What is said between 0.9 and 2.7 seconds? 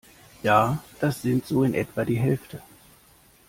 das sind so in etwa die Hälfte.